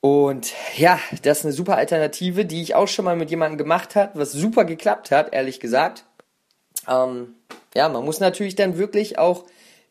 Und 0.01 0.53
ja, 0.77 0.99
das 1.23 1.39
ist 1.39 1.45
eine 1.45 1.53
super 1.53 1.77
Alternative, 1.77 2.45
die 2.45 2.63
ich 2.63 2.75
auch 2.75 2.89
schon 2.89 3.05
mal 3.05 3.17
mit 3.17 3.31
jemandem 3.31 3.59
gemacht 3.59 3.97
habe, 3.97 4.19
was 4.19 4.33
super 4.33 4.65
geklappt 4.65 5.11
hat, 5.11 5.33
ehrlich 5.33 5.61
gesagt. 5.61 6.05
Ähm, 6.89 7.35
ja, 7.77 7.89
man 7.89 8.05
muss 8.05 8.21
natürlich 8.21 8.57
dann 8.57 8.79
wirklich 8.79 9.19
auch 9.19 9.45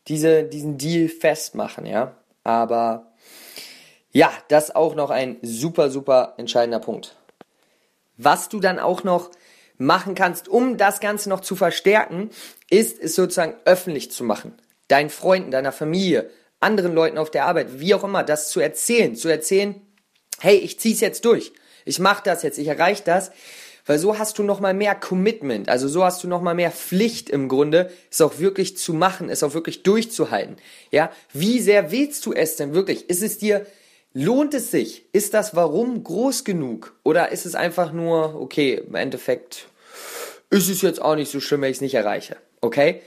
diese, 0.08 0.44
diesen 0.44 0.78
Deal 0.78 1.08
festmachen, 1.08 1.86
ja. 1.86 2.16
Aber 2.44 3.12
ja, 4.12 4.30
das 4.48 4.74
auch 4.74 4.94
noch 4.94 5.10
ein 5.10 5.36
super, 5.42 5.90
super 5.90 6.34
entscheidender 6.36 6.80
Punkt. 6.80 7.16
Was 8.16 8.48
du 8.48 8.60
dann 8.60 8.78
auch 8.78 9.04
noch 9.04 9.30
machen 9.78 10.14
kannst, 10.14 10.48
um 10.48 10.78
das 10.78 11.00
Ganze 11.00 11.28
noch 11.28 11.40
zu 11.40 11.54
verstärken, 11.54 12.30
ist 12.70 13.00
es 13.00 13.14
sozusagen 13.14 13.54
öffentlich 13.64 14.10
zu 14.10 14.24
machen. 14.24 14.54
Deinen 14.88 15.10
Freunden, 15.10 15.50
deiner 15.50 15.72
Familie, 15.72 16.30
anderen 16.60 16.94
Leuten 16.94 17.18
auf 17.18 17.30
der 17.30 17.46
Arbeit, 17.46 17.80
wie 17.80 17.94
auch 17.94 18.04
immer, 18.04 18.22
das 18.22 18.48
zu 18.48 18.60
erzählen. 18.60 19.16
Zu 19.16 19.28
erzählen, 19.28 19.80
hey, 20.40 20.56
ich 20.56 20.80
zieh's 20.80 21.00
jetzt 21.00 21.24
durch. 21.24 21.52
Ich 21.84 21.98
mach 21.98 22.20
das 22.20 22.42
jetzt, 22.42 22.58
ich 22.58 22.68
erreiche 22.68 23.04
das. 23.04 23.30
Weil 23.86 23.98
so 23.98 24.18
hast 24.18 24.38
du 24.38 24.42
nochmal 24.42 24.74
mehr 24.74 24.96
Commitment, 24.96 25.68
also 25.68 25.86
so 25.86 26.04
hast 26.04 26.22
du 26.24 26.28
nochmal 26.28 26.56
mehr 26.56 26.72
Pflicht 26.72 27.30
im 27.30 27.48
Grunde, 27.48 27.90
es 28.10 28.20
auch 28.20 28.38
wirklich 28.38 28.76
zu 28.76 28.92
machen, 28.92 29.30
es 29.30 29.44
auch 29.44 29.54
wirklich 29.54 29.84
durchzuhalten. 29.84 30.56
Ja, 30.90 31.10
wie 31.32 31.60
sehr 31.60 31.92
willst 31.92 32.26
du 32.26 32.32
es 32.32 32.56
denn 32.56 32.74
wirklich? 32.74 33.08
Ist 33.08 33.22
es 33.22 33.38
dir, 33.38 33.64
lohnt 34.12 34.54
es 34.54 34.72
sich? 34.72 35.04
Ist 35.12 35.34
das 35.34 35.54
Warum 35.54 36.02
groß 36.02 36.44
genug? 36.44 36.96
Oder 37.04 37.30
ist 37.30 37.46
es 37.46 37.54
einfach 37.54 37.92
nur, 37.92 38.40
okay, 38.40 38.82
im 38.86 38.96
Endeffekt 38.96 39.68
ist 40.50 40.68
es 40.68 40.82
jetzt 40.82 41.00
auch 41.00 41.14
nicht 41.14 41.30
so 41.30 41.40
schlimm, 41.40 41.62
wenn 41.62 41.70
ich 41.70 41.76
es 41.76 41.80
nicht 41.80 41.94
erreiche. 41.94 42.36
Okay? 42.60 43.02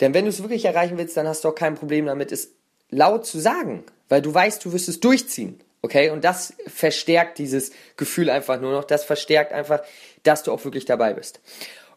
Denn 0.00 0.14
wenn 0.14 0.24
du 0.24 0.30
es 0.30 0.42
wirklich 0.42 0.64
erreichen 0.64 0.98
willst, 0.98 1.16
dann 1.16 1.26
hast 1.26 1.44
du 1.44 1.48
auch 1.48 1.54
kein 1.54 1.74
Problem 1.74 2.06
damit, 2.06 2.32
es 2.32 2.52
laut 2.90 3.26
zu 3.26 3.40
sagen, 3.40 3.84
weil 4.08 4.22
du 4.22 4.32
weißt, 4.32 4.64
du 4.64 4.72
wirst 4.72 4.88
es 4.88 5.00
durchziehen. 5.00 5.60
Okay, 5.82 6.10
und 6.10 6.22
das 6.22 6.54
verstärkt 6.68 7.38
dieses 7.38 7.72
Gefühl 7.96 8.30
einfach 8.30 8.60
nur 8.60 8.72
noch. 8.72 8.84
Das 8.84 9.04
verstärkt 9.04 9.52
einfach, 9.52 9.82
dass 10.22 10.44
du 10.44 10.52
auch 10.52 10.64
wirklich 10.64 10.84
dabei 10.84 11.12
bist. 11.12 11.40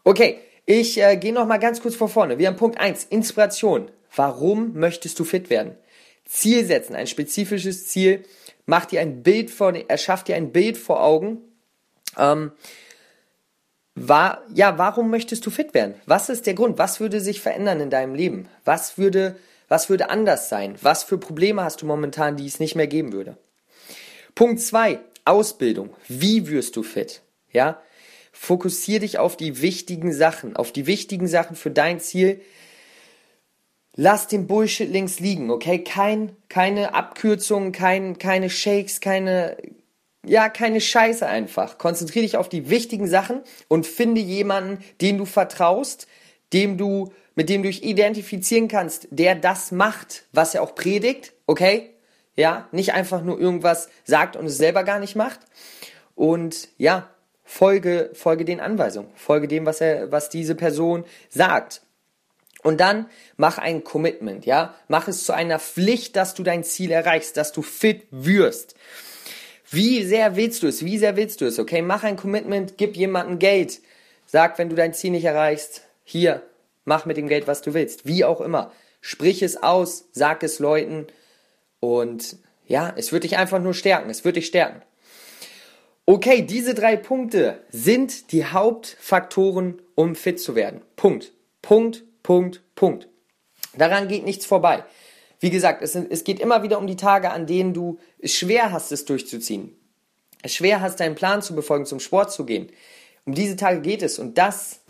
Okay, 0.02 0.40
ich 0.66 1.00
äh, 1.00 1.16
gehe 1.16 1.32
noch 1.32 1.46
mal 1.46 1.58
ganz 1.58 1.80
kurz 1.80 1.94
vor 1.94 2.08
vorne. 2.08 2.38
Wir 2.38 2.48
haben 2.48 2.56
Punkt 2.56 2.78
1, 2.78 3.04
Inspiration. 3.04 3.88
Warum 4.14 4.74
möchtest 4.74 5.18
du 5.20 5.24
fit 5.24 5.50
werden? 5.50 5.76
Ziel 6.24 6.64
setzen, 6.64 6.96
ein 6.96 7.06
spezifisches 7.06 7.86
Ziel. 7.86 8.24
Mach 8.66 8.86
dir 8.86 9.00
ein 9.00 9.22
Bild 9.22 9.52
vor, 9.52 9.72
erschaff 9.72 10.24
dir 10.24 10.34
ein 10.34 10.50
Bild 10.50 10.76
vor 10.76 11.02
Augen. 11.02 11.38
Ähm, 12.18 12.50
war, 13.94 14.42
ja, 14.52 14.76
warum 14.78 15.10
möchtest 15.10 15.46
du 15.46 15.50
fit 15.50 15.72
werden? 15.72 15.94
Was 16.06 16.28
ist 16.28 16.46
der 16.46 16.54
Grund? 16.54 16.76
Was 16.76 16.98
würde 16.98 17.20
sich 17.20 17.40
verändern 17.40 17.80
in 17.80 17.90
deinem 17.90 18.16
Leben? 18.16 18.48
Was 18.64 18.98
würde, 18.98 19.36
was 19.68 19.88
würde 19.88 20.10
anders 20.10 20.48
sein? 20.48 20.76
Was 20.82 21.04
für 21.04 21.18
Probleme 21.18 21.62
hast 21.62 21.82
du 21.82 21.86
momentan, 21.86 22.36
die 22.36 22.46
es 22.46 22.58
nicht 22.58 22.74
mehr 22.74 22.88
geben 22.88 23.12
würde? 23.12 23.38
Punkt 24.36 24.60
zwei 24.60 25.00
Ausbildung. 25.24 25.90
Wie 26.08 26.46
wirst 26.48 26.76
du 26.76 26.84
fit? 26.84 27.22
Ja? 27.52 27.80
Fokussier 28.32 29.00
dich 29.00 29.18
auf 29.18 29.36
die 29.36 29.62
wichtigen 29.62 30.12
Sachen, 30.12 30.56
auf 30.56 30.72
die 30.72 30.86
wichtigen 30.86 31.26
Sachen 31.26 31.56
für 31.56 31.70
dein 31.70 32.00
Ziel. 32.00 32.42
Lass 33.94 34.28
den 34.28 34.46
Bullshit 34.46 34.90
links 34.90 35.20
liegen, 35.20 35.50
okay? 35.50 35.82
Kein, 35.82 36.36
keine 36.50 36.92
Abkürzungen, 36.94 37.72
kein, 37.72 38.18
keine 38.18 38.50
Shakes, 38.50 39.00
keine, 39.00 39.56
ja, 40.24 40.50
keine 40.50 40.82
Scheiße 40.82 41.26
einfach. 41.26 41.78
Konzentrier 41.78 42.20
dich 42.20 42.36
auf 42.36 42.50
die 42.50 42.68
wichtigen 42.68 43.08
Sachen 43.08 43.40
und 43.68 43.86
finde 43.86 44.20
jemanden, 44.20 44.84
den 45.00 45.16
du 45.16 45.24
vertraust, 45.24 46.08
dem 46.52 46.76
du, 46.76 47.10
mit 47.36 47.48
dem 47.48 47.62
du 47.62 47.70
dich 47.70 47.82
identifizieren 47.82 48.68
kannst, 48.68 49.08
der 49.10 49.34
das 49.34 49.72
macht, 49.72 50.24
was 50.32 50.54
er 50.54 50.62
auch 50.62 50.74
predigt, 50.74 51.32
okay? 51.46 51.95
Ja, 52.36 52.68
nicht 52.70 52.92
einfach 52.92 53.22
nur 53.22 53.40
irgendwas 53.40 53.88
sagt 54.04 54.36
und 54.36 54.46
es 54.46 54.58
selber 54.58 54.84
gar 54.84 54.98
nicht 54.98 55.16
macht. 55.16 55.40
Und 56.14 56.68
ja, 56.76 57.10
folge, 57.44 58.10
folge 58.14 58.44
den 58.44 58.60
Anweisungen, 58.60 59.10
folge 59.14 59.48
dem, 59.48 59.66
was 59.66 59.80
er, 59.80 60.12
was 60.12 60.28
diese 60.28 60.54
Person 60.54 61.04
sagt. 61.28 61.82
Und 62.62 62.80
dann 62.80 63.06
mach 63.36 63.58
ein 63.58 63.84
Commitment, 63.84 64.44
ja, 64.44 64.74
mach 64.88 65.08
es 65.08 65.24
zu 65.24 65.32
einer 65.32 65.58
Pflicht, 65.58 66.16
dass 66.16 66.34
du 66.34 66.42
dein 66.42 66.64
Ziel 66.64 66.90
erreichst, 66.90 67.36
dass 67.36 67.52
du 67.52 67.62
fit 67.62 68.06
wirst. 68.10 68.74
Wie 69.70 70.04
sehr 70.04 70.36
willst 70.36 70.62
du 70.62 70.66
es? 70.66 70.84
Wie 70.84 70.98
sehr 70.98 71.16
willst 71.16 71.40
du 71.40 71.44
es? 71.44 71.58
Okay, 71.58 71.82
mach 71.82 72.02
ein 72.02 72.16
Commitment, 72.16 72.76
gib 72.76 72.96
jemandem 72.96 73.38
Geld. 73.38 73.80
Sag, 74.26 74.58
wenn 74.58 74.68
du 74.68 74.76
dein 74.76 74.94
Ziel 74.94 75.12
nicht 75.12 75.24
erreichst, 75.24 75.82
hier, 76.04 76.42
mach 76.84 77.04
mit 77.04 77.16
dem 77.16 77.28
Geld, 77.28 77.46
was 77.46 77.62
du 77.62 77.74
willst. 77.74 78.06
Wie 78.06 78.24
auch 78.24 78.40
immer. 78.40 78.72
Sprich 79.00 79.42
es 79.42 79.62
aus, 79.62 80.06
sag 80.12 80.42
es 80.42 80.58
Leuten, 80.58 81.06
und 81.80 82.38
ja, 82.66 82.92
es 82.96 83.12
wird 83.12 83.24
dich 83.24 83.36
einfach 83.36 83.60
nur 83.60 83.74
stärken. 83.74 84.10
Es 84.10 84.24
wird 84.24 84.36
dich 84.36 84.46
stärken. 84.46 84.82
Okay, 86.04 86.42
diese 86.42 86.74
drei 86.74 86.96
Punkte 86.96 87.64
sind 87.68 88.32
die 88.32 88.44
Hauptfaktoren, 88.44 89.82
um 89.94 90.14
fit 90.14 90.40
zu 90.40 90.54
werden. 90.54 90.82
Punkt. 90.96 91.32
Punkt, 91.62 92.04
Punkt, 92.22 92.62
Punkt. 92.74 93.08
Daran 93.76 94.08
geht 94.08 94.24
nichts 94.24 94.46
vorbei. 94.46 94.84
Wie 95.40 95.50
gesagt, 95.50 95.82
es, 95.82 95.94
es 95.94 96.24
geht 96.24 96.40
immer 96.40 96.62
wieder 96.62 96.78
um 96.78 96.86
die 96.86 96.96
Tage, 96.96 97.30
an 97.30 97.46
denen 97.46 97.74
du 97.74 97.98
es 98.18 98.34
schwer 98.34 98.72
hast, 98.72 98.92
es 98.92 99.04
durchzuziehen. 99.04 99.76
Es 100.42 100.54
schwer 100.54 100.80
hast, 100.80 101.00
deinen 101.00 101.14
Plan 101.14 101.42
zu 101.42 101.54
befolgen, 101.54 101.86
zum 101.86 102.00
Sport 102.00 102.32
zu 102.32 102.46
gehen. 102.46 102.70
Um 103.24 103.34
diese 103.34 103.56
Tage 103.56 103.80
geht 103.80 104.02
es 104.02 104.18
und 104.18 104.38
das 104.38 104.80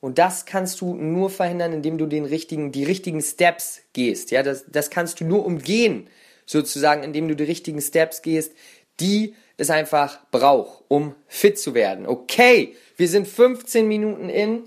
und 0.00 0.18
das 0.18 0.46
kannst 0.46 0.80
du 0.80 0.94
nur 0.94 1.28
verhindern, 1.28 1.72
indem 1.72 1.98
du 1.98 2.06
den 2.06 2.24
richtigen, 2.24 2.72
die 2.72 2.84
richtigen 2.84 3.20
Steps 3.20 3.82
gehst. 3.92 4.30
Ja, 4.30 4.42
das, 4.42 4.64
das 4.66 4.88
kannst 4.88 5.20
du 5.20 5.24
nur 5.24 5.44
umgehen, 5.44 6.08
sozusagen, 6.50 7.02
indem 7.02 7.28
du 7.28 7.36
die 7.36 7.44
richtigen 7.44 7.80
Steps 7.80 8.22
gehst, 8.22 8.52
die 8.98 9.34
es 9.56 9.70
einfach 9.70 10.18
braucht, 10.30 10.84
um 10.88 11.14
fit 11.28 11.58
zu 11.58 11.74
werden. 11.74 12.06
Okay, 12.06 12.74
wir 12.96 13.08
sind 13.08 13.28
15 13.28 13.86
Minuten 13.86 14.28
in. 14.28 14.64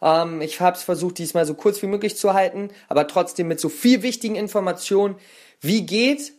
Ähm, 0.00 0.40
ich 0.40 0.60
habe 0.60 0.76
es 0.76 0.82
versucht, 0.82 1.18
diesmal 1.18 1.44
so 1.44 1.54
kurz 1.54 1.82
wie 1.82 1.86
möglich 1.86 2.16
zu 2.16 2.32
halten, 2.34 2.70
aber 2.88 3.08
trotzdem 3.08 3.48
mit 3.48 3.58
so 3.58 3.68
viel 3.68 4.02
wichtigen 4.02 4.36
Informationen, 4.36 5.16
wie 5.60 5.84
geht. 5.84 6.32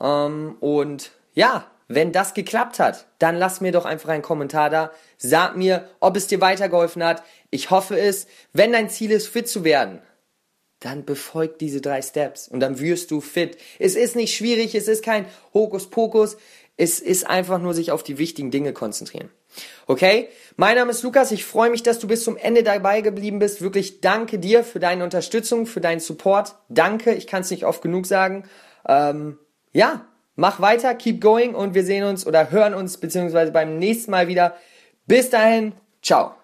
Ähm, 0.00 0.56
und 0.60 1.10
ja, 1.34 1.66
wenn 1.88 2.12
das 2.12 2.34
geklappt 2.34 2.78
hat, 2.78 3.06
dann 3.18 3.36
lass 3.36 3.60
mir 3.60 3.72
doch 3.72 3.86
einfach 3.86 4.10
einen 4.10 4.22
Kommentar 4.22 4.70
da. 4.70 4.92
Sag 5.16 5.56
mir, 5.56 5.88
ob 6.00 6.16
es 6.16 6.26
dir 6.26 6.40
weitergeholfen 6.40 7.02
hat. 7.02 7.22
Ich 7.50 7.70
hoffe 7.70 7.98
es. 7.98 8.26
Wenn 8.52 8.72
dein 8.72 8.90
Ziel 8.90 9.10
ist, 9.10 9.26
fit 9.26 9.48
zu 9.48 9.64
werden, 9.64 10.00
dann 10.80 11.04
befolg 11.04 11.58
diese 11.58 11.80
drei 11.80 12.02
Steps 12.02 12.48
und 12.48 12.60
dann 12.60 12.78
wirst 12.78 13.10
du 13.10 13.20
fit. 13.20 13.58
Es 13.78 13.96
ist 13.96 14.16
nicht 14.16 14.36
schwierig, 14.36 14.74
es 14.74 14.88
ist 14.88 15.04
kein 15.04 15.26
Hokuspokus, 15.52 16.36
es 16.76 17.00
ist 17.00 17.28
einfach 17.28 17.58
nur 17.58 17.74
sich 17.74 17.90
auf 17.90 18.02
die 18.02 18.18
wichtigen 18.18 18.50
Dinge 18.50 18.72
konzentrieren. 18.72 19.30
Okay? 19.86 20.28
Mein 20.56 20.76
Name 20.76 20.92
ist 20.92 21.02
Lukas, 21.02 21.32
ich 21.32 21.44
freue 21.44 21.70
mich, 21.70 21.82
dass 21.82 21.98
du 21.98 22.06
bis 22.06 22.22
zum 22.22 22.36
Ende 22.36 22.62
dabei 22.62 23.00
geblieben 23.00 23.40
bist. 23.40 23.60
Wirklich 23.60 24.00
danke 24.00 24.38
dir 24.38 24.62
für 24.62 24.78
deine 24.78 25.02
Unterstützung, 25.02 25.66
für 25.66 25.80
deinen 25.80 26.00
Support. 26.00 26.54
Danke, 26.68 27.14
ich 27.14 27.26
kann 27.26 27.42
es 27.42 27.50
nicht 27.50 27.64
oft 27.64 27.82
genug 27.82 28.06
sagen. 28.06 28.44
Ähm, 28.86 29.38
ja, 29.72 30.06
mach 30.36 30.60
weiter, 30.60 30.94
keep 30.94 31.20
going 31.20 31.54
und 31.54 31.74
wir 31.74 31.84
sehen 31.84 32.04
uns 32.04 32.26
oder 32.26 32.50
hören 32.52 32.74
uns 32.74 32.98
beziehungsweise 32.98 33.50
beim 33.50 33.78
nächsten 33.78 34.12
Mal 34.12 34.28
wieder. 34.28 34.56
Bis 35.06 35.30
dahin, 35.30 35.72
ciao. 36.02 36.34